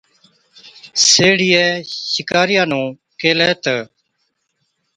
سيهڙِيئَي 1.07 1.67
شِڪارِيئا 2.11 2.63
نُون 2.71 2.87
ڪيهلَي 3.19 3.51
تہ، 3.63 3.75